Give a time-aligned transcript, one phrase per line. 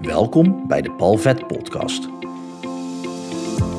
[0.00, 2.08] Welkom bij de Palvet Podcast.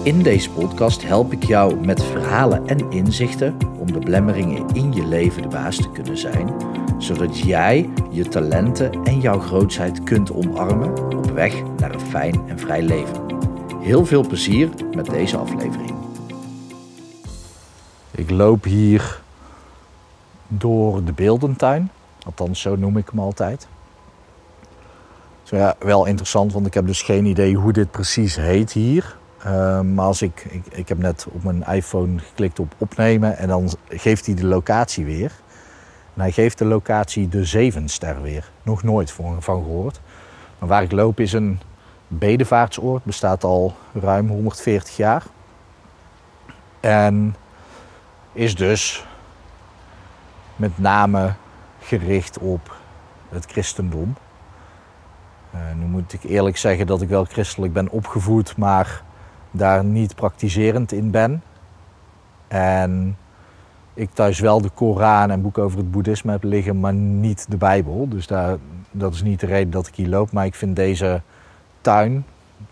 [0.04, 5.06] In deze podcast help ik jou met verhalen en inzichten om de blemmeringen in je
[5.06, 6.54] leven de baas te kunnen zijn,
[6.98, 12.60] zodat jij je talenten en jouw grootheid kunt omarmen op weg naar een fijn en
[12.60, 13.26] vrij leven.
[13.80, 15.94] Heel veel plezier met deze aflevering.
[18.12, 19.22] Ik loop hier
[20.48, 21.92] door de beeldentuin,
[22.26, 23.68] althans zo noem ik hem altijd.
[25.52, 29.18] Ja, wel interessant, want ik heb dus geen idee hoe dit precies heet hier.
[29.46, 33.48] Uh, maar als ik, ik, ik heb net op mijn iPhone geklikt op opnemen en
[33.48, 35.32] dan geeft hij de locatie weer.
[36.14, 38.52] En hij geeft de locatie de Zevenster weer.
[38.64, 40.02] Nog nooit van gehoord.
[40.59, 41.59] Maar waar ik loop is een
[42.08, 45.23] bedevaartsoord, bestaat al ruim 140 jaar.
[46.80, 47.36] En
[48.34, 49.06] is dus
[50.56, 51.34] met name
[51.80, 52.76] gericht op
[53.30, 54.16] het christendom.
[55.55, 59.04] Uh, nu moet ik eerlijk zeggen dat ik wel christelijk ben opgevoed, maar
[59.52, 61.44] daar niet praktiserend in ben.
[62.48, 63.17] En
[63.94, 67.58] ik thuis wel de Koran en boeken over het boeddhisme heb liggen, maar niet de
[67.58, 68.09] Bijbel.
[68.09, 68.58] Dus daar,
[68.92, 70.31] dat is niet de reden dat ik hier loop.
[70.31, 71.22] Maar ik vind deze
[71.81, 72.25] tuin,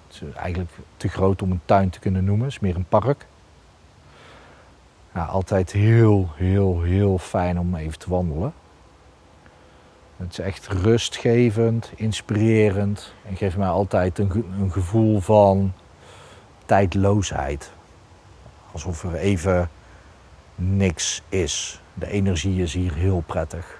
[0.08, 2.86] het is eigenlijk te groot om een tuin te kunnen noemen, het is meer een
[2.90, 3.28] park.
[5.14, 8.53] Ja, altijd heel, heel, heel fijn om even te wandelen.
[10.20, 15.73] Het is echt rustgevend, inspirerend en geeft mij altijd een, een gevoel van
[16.66, 17.72] tijdloosheid.
[18.72, 19.70] Alsof er even
[20.56, 21.81] niks is.
[21.94, 23.80] De energie is hier heel prettig.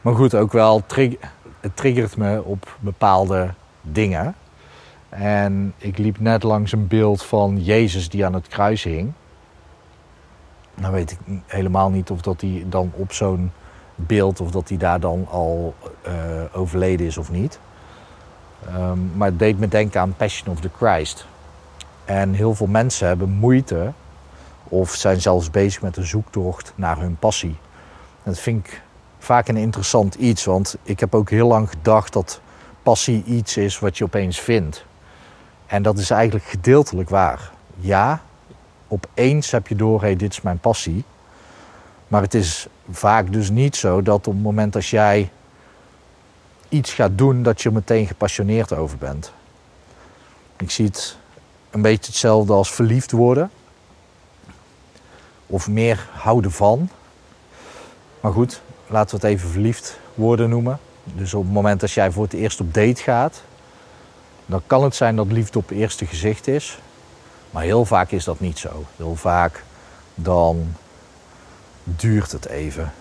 [0.00, 0.84] Maar goed, ook wel,
[1.60, 4.34] het triggert me op bepaalde dingen.
[5.08, 9.12] En ik liep net langs een beeld van Jezus die aan het kruis hing.
[10.74, 13.52] Dan weet ik helemaal niet of dat hij dan op zo'n
[14.06, 15.74] beeld of dat hij daar dan al
[16.06, 16.12] uh,
[16.52, 17.58] overleden is of niet.
[18.76, 21.26] Um, maar het deed me denken aan Passion of the Christ.
[22.04, 23.92] En heel veel mensen hebben moeite
[24.64, 27.56] of zijn zelfs bezig met een zoektocht naar hun passie.
[28.22, 28.82] En dat vind ik
[29.18, 32.40] vaak een interessant iets, want ik heb ook heel lang gedacht dat
[32.82, 34.84] passie iets is wat je opeens vindt.
[35.66, 37.50] En dat is eigenlijk gedeeltelijk waar.
[37.76, 38.20] Ja,
[38.88, 41.04] opeens heb je door, dit is mijn passie.
[42.08, 45.30] Maar het is vaak dus niet zo dat op het moment als jij
[46.68, 49.32] iets gaat doen, dat je er meteen gepassioneerd over bent.
[50.56, 51.16] Ik zie het
[51.70, 53.50] een beetje hetzelfde als verliefd worden.
[55.46, 56.88] Of meer houden van.
[58.20, 60.78] Maar goed, laten we het even verliefd worden noemen.
[61.04, 63.42] Dus op het moment dat jij voor het eerst op date gaat,
[64.46, 66.78] dan kan het zijn dat liefde op eerste gezicht is.
[67.50, 68.84] Maar heel vaak is dat niet zo.
[68.96, 69.64] Heel vaak
[70.14, 70.74] dan
[71.96, 72.92] duurt het even.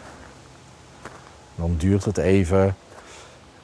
[1.56, 2.76] Dan duurt het even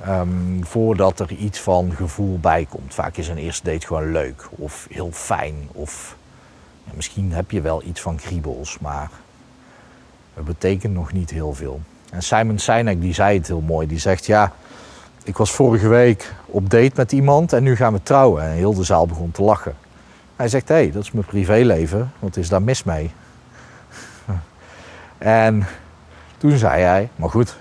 [0.07, 2.94] um, voordat er iets van gevoel bij komt.
[2.94, 5.69] Vaak is een eerste date gewoon leuk of heel fijn.
[5.72, 6.16] Of
[6.94, 9.09] misschien heb je wel iets van kriebels, maar
[10.34, 11.81] het betekent nog niet heel veel.
[12.11, 13.88] En Simon Sinek die zei het heel mooi.
[13.88, 14.53] Die zegt ja,
[15.23, 18.44] ik was vorige week op date met iemand en nu gaan we trouwen.
[18.44, 19.75] En heel de zaal begon te lachen.
[20.35, 22.11] Hij zegt, hé, hey, dat is mijn privéleven.
[22.19, 23.11] Wat is daar mis mee?
[25.18, 25.68] En
[26.38, 27.57] toen zei hij, maar goed,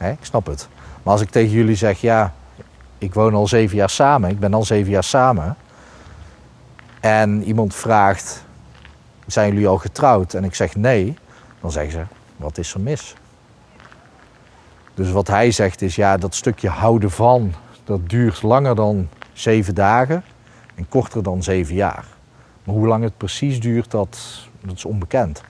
[0.00, 0.68] ik snap het.
[1.02, 2.32] Maar als ik tegen jullie zeg, ja,
[2.98, 5.56] ik woon al zeven jaar samen, ik ben al zeven jaar samen.
[7.00, 8.44] En iemand vraagt,
[9.26, 10.34] zijn jullie al getrouwd?
[10.34, 11.18] En ik zeg nee,
[11.60, 13.14] dan zeggen ze, wat is er mis?
[14.94, 17.54] Dus wat hij zegt is, ja, dat stukje houden van,
[17.84, 20.24] dat duurt langer dan zeven dagen
[20.74, 22.04] en korter dan zeven jaar.
[22.64, 24.18] Maar hoe lang het precies duurt, dat,
[24.60, 25.42] dat is onbekend.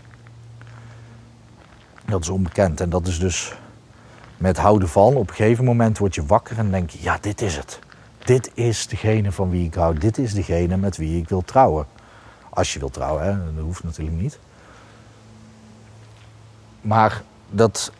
[2.06, 2.80] Dat is onbekend.
[2.80, 3.54] En dat is dus
[4.36, 5.14] met houden van.
[5.14, 7.78] Op een gegeven moment word je wakker en denk je, ja, dit is het.
[8.24, 9.98] Dit is degene van wie ik hou.
[9.98, 11.86] Dit is degene met wie ik wil trouwen.
[12.50, 13.54] Als je wilt trouwen, hè?
[13.54, 14.38] dat hoeft natuurlijk niet.
[16.80, 17.92] Maar dat,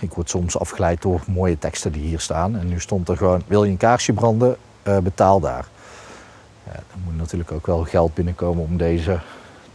[0.00, 2.56] ik word soms afgeleid door mooie teksten die hier staan.
[2.56, 5.66] En nu stond er gewoon, wil je een kaarsje branden, uh, betaal daar.
[6.64, 9.20] Ja, er moet natuurlijk ook wel geld binnenkomen om deze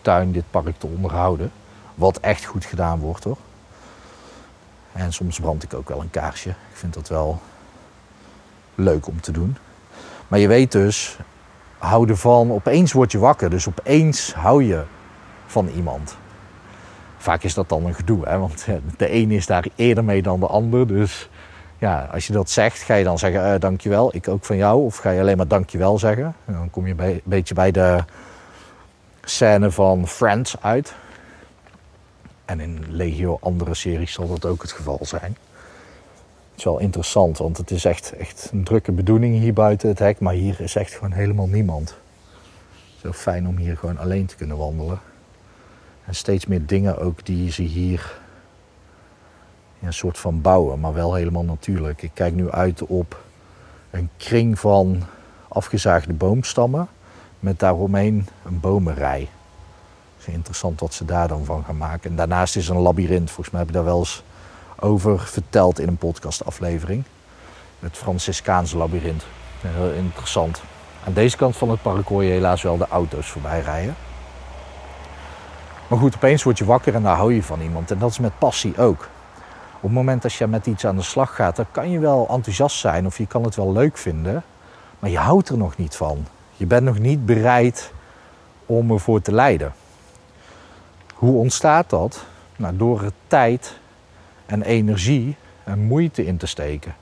[0.02, 1.52] tuin, dit park te onderhouden.
[1.96, 3.38] Wat echt goed gedaan wordt hoor.
[4.94, 6.50] En soms brand ik ook wel een kaarsje.
[6.50, 7.42] Ik vind dat wel
[8.76, 9.58] leuk om te doen.
[10.28, 11.18] Maar je weet dus,
[11.78, 13.50] houden van, opeens word je wakker.
[13.50, 14.84] Dus opeens hou je
[15.46, 16.18] van iemand.
[17.18, 18.38] Vaak is dat dan een gedoe, hè?
[18.38, 18.66] want
[18.98, 20.88] de een is daar eerder mee dan de ander.
[20.88, 21.30] Dus
[21.78, 24.84] ja, als je dat zegt, ga je dan zeggen uh, dankjewel, ik ook van jou.
[24.84, 26.36] Of ga je alleen maar dankjewel zeggen.
[26.46, 28.04] En dan kom je een beetje bij de
[29.24, 30.94] scène van Friends uit.
[32.46, 35.38] En in legio andere series zal dat ook het geval zijn.
[36.52, 40.00] Het is wel interessant, want het is echt, echt een drukke bedoeling hier buiten het
[40.00, 40.20] hek.
[40.20, 41.96] Maar hier is echt gewoon helemaal niemand.
[43.02, 45.00] Zo fijn om hier gewoon alleen te kunnen wandelen.
[46.06, 48.22] En steeds meer dingen ook die ze hier
[49.82, 52.02] een soort van bouwen, maar wel helemaal natuurlijk.
[52.02, 53.24] Ik kijk nu uit op
[53.90, 55.04] een kring van
[55.48, 56.88] afgezaagde boomstammen
[57.40, 59.30] met daaromheen een bomenrij.
[60.32, 62.10] Interessant wat ze daar dan van gaan maken.
[62.10, 63.32] En daarnaast is een labyrint.
[63.32, 64.24] Volgens mij heb ik daar wel eens
[64.80, 67.04] over verteld in een podcastaflevering.
[67.80, 69.26] Het Franciscaanse labyrint.
[69.62, 70.62] Heel interessant.
[71.06, 73.96] Aan deze kant van het park hoor je helaas wel de auto's voorbij rijden.
[75.88, 77.92] Maar goed, opeens word je wakker en daar hou je van iemand.
[77.92, 79.08] En dat is met passie ook.
[79.76, 82.28] Op het moment dat je met iets aan de slag gaat, dan kan je wel
[82.30, 84.44] enthousiast zijn of je kan het wel leuk vinden.
[85.00, 86.26] Maar je houdt er nog niet van.
[86.56, 87.94] Je bent nog niet bereid
[88.66, 89.74] om ervoor te lijden.
[91.24, 92.26] Hoe ontstaat dat?
[92.56, 93.80] Nou, door er tijd
[94.46, 96.96] en energie en moeite in te steken.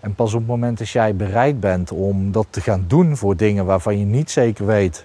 [0.00, 3.36] En pas op het moment dat jij bereid bent om dat te gaan doen voor
[3.36, 5.04] dingen waarvan je niet zeker weet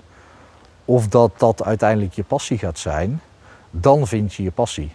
[0.85, 3.21] of dat dat uiteindelijk je passie gaat zijn,
[3.71, 4.91] dan vind je je passie.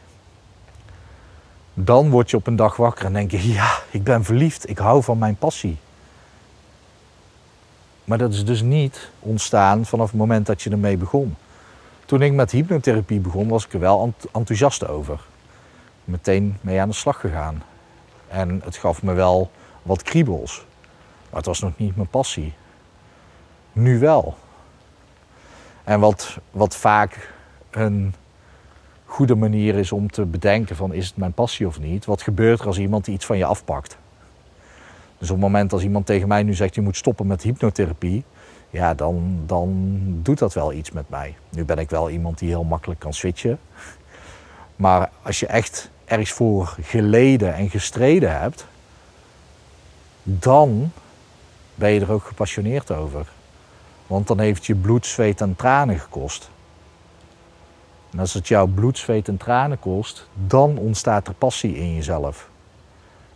[1.75, 4.79] Dan word je op een dag wakker en denk je, ja, ik ben verliefd, ik
[4.79, 5.77] hou van mijn passie.
[8.05, 11.37] Maar dat is dus niet ontstaan vanaf het moment dat je ermee begon.
[12.13, 15.21] Toen ik met hypnotherapie begon, was ik er wel enthousiast over.
[16.05, 17.63] Meteen mee aan de slag gegaan.
[18.29, 19.51] En het gaf me wel
[19.83, 20.65] wat kriebels.
[21.29, 22.53] Maar het was nog niet mijn passie.
[23.73, 24.35] Nu wel.
[25.85, 27.33] En wat, wat vaak
[27.71, 28.15] een
[29.05, 32.05] goede manier is om te bedenken van is het mijn passie of niet.
[32.05, 33.99] Wat gebeurt er als iemand iets van je afpakt?
[35.19, 38.25] Dus op het moment als iemand tegen mij nu zegt je moet stoppen met hypnotherapie,
[38.73, 41.37] ja, dan, dan doet dat wel iets met mij.
[41.49, 43.59] Nu ben ik wel iemand die heel makkelijk kan switchen.
[44.77, 48.67] Maar als je echt ergens voor geleden en gestreden hebt,
[50.23, 50.93] dan
[51.75, 53.27] ben je er ook gepassioneerd over.
[54.07, 56.51] Want dan heeft je bloed, zweet en tranen gekost.
[58.13, 62.51] En als het jouw bloed, zweet en tranen kost, dan ontstaat er passie in jezelf.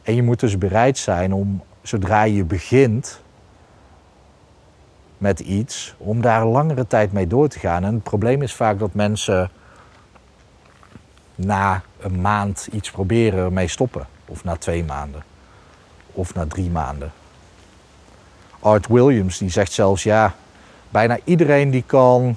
[0.03, 3.21] En je moet dus bereid zijn om, zodra je begint
[5.19, 7.85] met iets, om daar langere tijd mee door te gaan.
[7.85, 9.51] En het probleem is vaak dat mensen
[11.35, 14.07] na een maand iets proberen mee stoppen.
[14.27, 15.23] Of na twee maanden.
[16.13, 17.13] Of na drie maanden.
[18.61, 20.35] Art Williams die zegt zelfs ja,
[20.89, 22.37] bijna iedereen die kan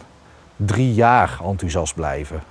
[0.56, 2.44] drie jaar enthousiast blijven.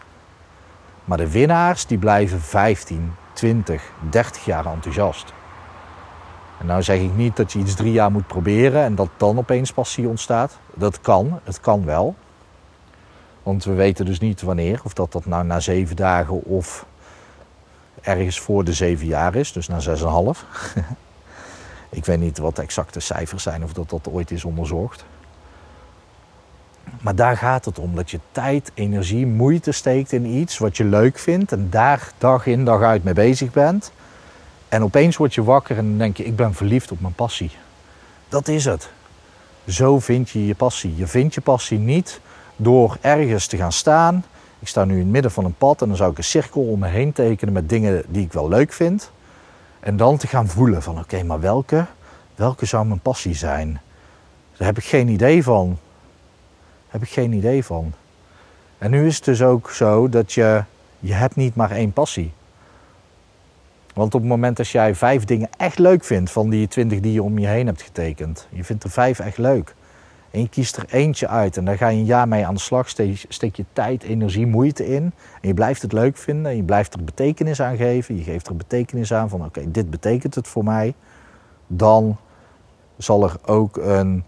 [1.05, 5.33] Maar de winnaars die blijven 15, 20, 30 jaar enthousiast.
[6.59, 9.39] En nou zeg ik niet dat je iets drie jaar moet proberen en dat dan
[9.39, 10.59] opeens passie ontstaat.
[10.75, 12.15] Dat kan, het kan wel.
[13.43, 16.87] Want we weten dus niet wanneer, of dat dat nou na zeven dagen of
[18.01, 20.45] ergens voor de zeven jaar is, dus na zes en half.
[21.91, 25.05] ik weet niet wat de exacte cijfers zijn of dat dat ooit is onderzocht.
[27.01, 30.85] Maar daar gaat het om, dat je tijd, energie, moeite steekt in iets wat je
[30.85, 33.93] leuk vindt en daar dag in dag uit mee bezig bent.
[34.69, 37.51] En opeens word je wakker en dan denk je, ik ben verliefd op mijn passie.
[38.29, 38.91] Dat is het.
[39.67, 40.97] Zo vind je je passie.
[40.97, 42.21] Je vindt je passie niet
[42.57, 44.25] door ergens te gaan staan.
[44.59, 46.63] Ik sta nu in het midden van een pad en dan zou ik een cirkel
[46.63, 49.11] om me heen tekenen met dingen die ik wel leuk vind.
[49.81, 51.87] En dan te gaan voelen van oké, maar welke,
[52.35, 53.81] welke zou mijn passie zijn?
[54.57, 55.79] Daar heb ik geen idee van
[56.89, 57.93] heb ik geen idee van.
[58.79, 60.65] En nu is het dus ook zo dat je,
[60.99, 62.33] je hebt niet maar één passie.
[63.99, 67.13] Want op het moment dat jij vijf dingen echt leuk vindt van die twintig die
[67.13, 69.75] je om je heen hebt getekend, je vindt er vijf echt leuk.
[70.31, 72.61] En je kiest er eentje uit en daar ga je een jaar mee aan de
[72.61, 72.89] slag,
[73.29, 75.03] steek je tijd, energie, moeite in.
[75.41, 78.17] En je blijft het leuk vinden en je blijft er betekenis aan geven.
[78.17, 80.95] Je geeft er betekenis aan van oké, dit betekent het voor mij.
[81.67, 82.17] Dan
[82.97, 84.25] zal er ook een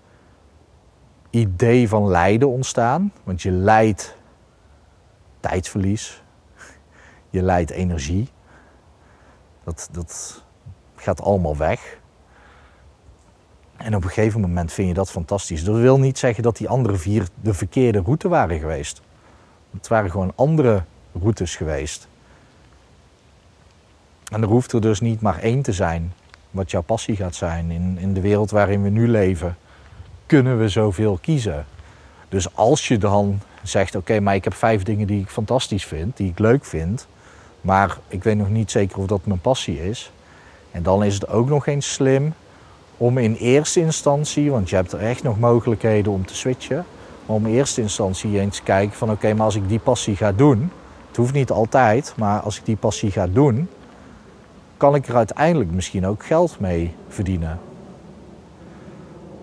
[1.31, 3.13] idee van lijden ontstaan.
[3.25, 4.17] Want je lijdt
[5.41, 6.23] tijdsverlies,
[7.31, 8.29] je lijdt energie.
[9.71, 10.43] Dat, dat
[10.97, 11.99] gaat allemaal weg.
[13.77, 15.65] En op een gegeven moment vind je dat fantastisch.
[15.65, 19.01] Dat wil niet zeggen dat die andere vier de verkeerde route waren geweest.
[19.71, 22.09] Het waren gewoon andere routes geweest.
[24.33, 26.13] En er hoeft er dus niet maar één te zijn
[26.51, 29.57] wat jouw passie gaat zijn in, in de wereld waarin we nu leven
[30.27, 31.67] kunnen we zoveel kiezen.
[32.29, 36.17] Dus als je dan zegt, oké, maar ik heb vijf dingen die ik fantastisch vind,
[36.17, 37.07] die ik leuk vind,
[37.61, 40.13] maar ik weet nog niet zeker of dat mijn passie is.
[40.71, 42.33] En dan is het ook nog eens slim
[42.97, 46.85] om in eerste instantie, want je hebt er echt nog mogelijkheden om te switchen,
[47.27, 50.17] maar om in eerste instantie eens te kijken van oké, maar als ik die passie
[50.17, 50.71] ga doen,
[51.09, 53.69] het hoeft niet altijd, maar als ik die passie ga doen,
[54.77, 57.59] kan ik er uiteindelijk misschien ook geld mee verdienen.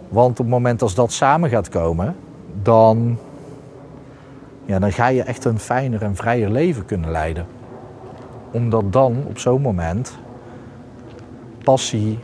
[0.09, 2.15] Want op het moment als dat samen gaat komen,
[2.61, 3.17] dan,
[4.65, 7.56] ja, dan ga je echt een fijner en vrijer leven kunnen leiden.
[8.51, 10.17] Omdat dan op zo'n moment
[11.63, 12.19] passie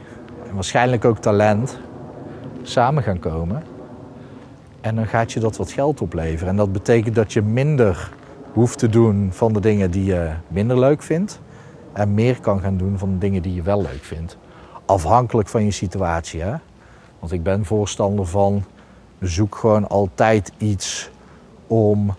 [0.48, 1.80] en waarschijnlijk ook talent
[2.62, 3.64] samen gaan komen.
[4.82, 6.50] En dan gaat je dat wat geld opleveren.
[6.50, 8.12] En dat betekent dat je minder
[8.54, 11.42] hoeft te doen van de dingen die je minder leuk vindt.
[11.94, 14.38] En meer kan gaan doen van de dingen die je wel leuk vindt.
[14.86, 16.42] Afhankelijk van je situatie.
[16.42, 16.54] Hè?
[17.20, 18.64] Want ik ben voorstander van
[19.20, 21.10] zoek gewoon altijd iets
[21.68, 22.16] om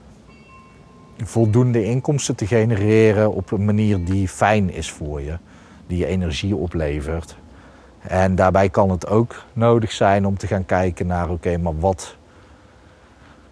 [1.16, 5.38] voldoende inkomsten te genereren op een manier die fijn is voor je,
[5.86, 7.36] die je energie oplevert.
[8.00, 12.16] En daarbij kan het ook nodig zijn om te gaan kijken naar oké, maar wat,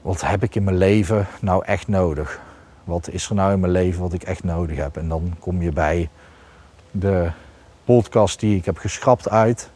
[0.03, 2.41] wat heb ik in mijn leven nou echt nodig?
[2.85, 4.97] Wat is er nou in mijn leven wat ik echt nodig heb?
[4.97, 6.09] En dan kom je bij
[6.91, 7.31] de
[7.85, 9.71] podcast die ik heb geschrapt uit.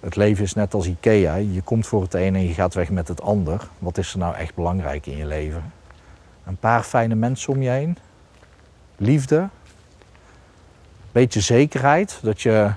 [0.00, 1.34] Het leven is net als IKEA.
[1.34, 3.68] Je komt voor het een en je gaat weg met het ander.
[3.78, 5.72] Wat is er nou echt belangrijk in je leven?
[6.48, 7.98] Een paar fijne mensen om je heen.
[8.96, 9.48] Liefde.
[11.12, 12.72] Beetje zekerheid dat je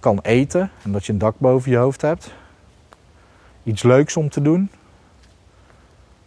[0.00, 2.34] kan eten en dat je een dak boven je hoofd hebt.
[3.62, 4.70] Iets leuks om te doen.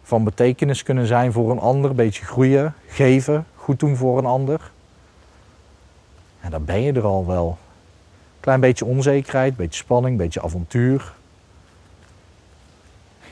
[0.02, 1.90] Van betekenis kunnen zijn voor een ander.
[1.90, 4.70] Een beetje groeien, geven, goed doen voor een ander.
[6.40, 7.58] En dan ben je er al wel.
[8.40, 11.12] Klein beetje onzekerheid, beetje spanning, beetje avontuur.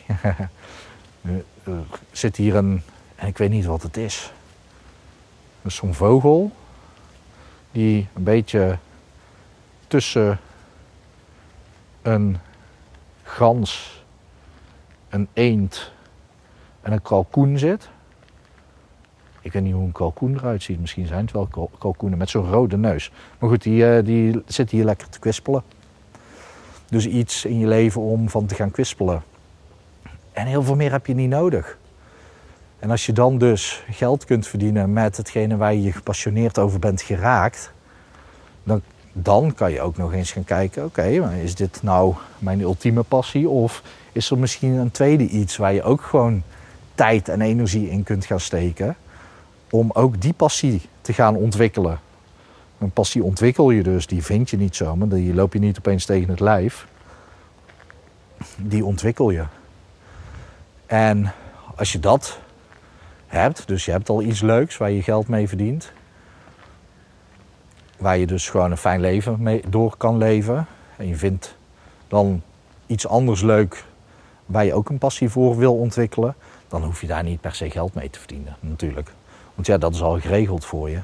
[1.64, 2.82] er zit hier een,
[3.14, 4.32] en ik weet niet wat het is.
[5.66, 6.50] Zo'n vogel
[7.72, 8.78] die een beetje
[9.86, 10.38] tussen
[12.02, 12.38] een
[13.22, 14.02] gans,
[15.08, 15.92] een eend
[16.82, 17.88] en een kalkoen zit.
[19.40, 20.80] Ik weet niet hoe een kalkoen eruit ziet.
[20.80, 23.12] Misschien zijn het wel kalkoenen met zo'n rode neus.
[23.38, 25.62] Maar goed, die, eh, die zit hier lekker te kwispelen.
[26.88, 29.22] Dus iets in je leven om van te gaan kwispelen.
[30.34, 31.78] En heel veel meer heb je niet nodig.
[32.78, 37.02] En als je dan dus geld kunt verdienen met hetgene waar je gepassioneerd over bent
[37.02, 37.72] geraakt,
[38.62, 42.60] dan, dan kan je ook nog eens gaan kijken: oké, maar is dit nou mijn
[42.60, 43.48] ultieme passie?
[43.48, 46.42] Of is er misschien een tweede iets waar je ook gewoon
[46.94, 48.96] tijd en energie in kunt gaan steken?
[49.74, 52.00] om ook die passie te gaan ontwikkelen.
[52.78, 56.04] Een passie ontwikkel je dus, die vind je niet zomaar, die loop je niet opeens
[56.04, 56.86] tegen het lijf.
[58.56, 59.44] Die ontwikkel je.
[60.86, 61.32] En
[61.74, 62.38] als je dat
[63.26, 65.92] hebt, dus je hebt al iets leuks waar je geld mee verdient,
[67.98, 71.56] waar je dus gewoon een fijn leven mee door kan leven, en je vindt
[72.08, 72.42] dan
[72.86, 73.84] iets anders leuk
[74.46, 76.34] waar je ook een passie voor wil ontwikkelen,
[76.68, 79.10] dan hoef je daar niet per se geld mee te verdienen, natuurlijk.
[79.54, 80.98] Want ja, dat is al geregeld voor je.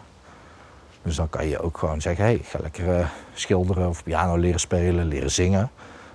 [1.02, 4.36] Dus dan kan je ook gewoon zeggen, hé, hey, ga lekker uh, schilderen of piano
[4.36, 5.70] leren spelen, leren zingen.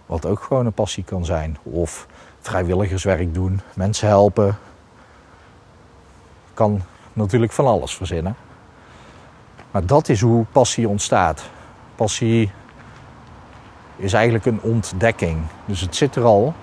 [0.05, 1.57] Wat ook gewoon een passie kan zijn.
[1.63, 2.07] Of
[2.47, 4.57] vrijwilligerswerk doen, mensen helpen.
[6.53, 6.81] Kan
[7.13, 8.35] natuurlijk van alles verzinnen.
[9.71, 11.49] Maar dat is hoe passie ontstaat.
[11.95, 12.51] Passie
[13.95, 15.39] is eigenlijk een ontdekking.
[15.65, 16.53] Dus het zit er al.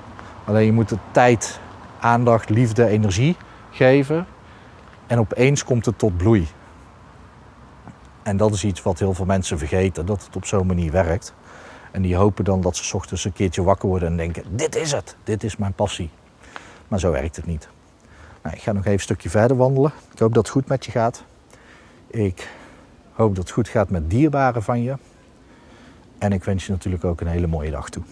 [0.44, 1.60] Alleen je moet de tijd,
[2.00, 3.36] aandacht, liefde, energie
[3.70, 4.26] geven
[5.06, 6.48] en opeens komt het tot bloei.
[8.22, 11.34] En dat is iets wat heel veel mensen vergeten, dat het op zo'n manier werkt.
[11.92, 14.92] En die hopen dan dat ze ochtends een keertje wakker worden en denken: dit is
[14.92, 16.10] het, dit is mijn passie.
[16.88, 17.68] Maar zo werkt het niet.
[18.42, 19.92] Nou, ik ga nog even een stukje verder wandelen.
[20.12, 21.24] Ik hoop dat het goed met je gaat.
[22.06, 22.48] Ik
[23.12, 24.96] hoop dat het goed gaat met dierbaren van je.
[26.18, 28.02] En ik wens je natuurlijk ook een hele mooie dag toe.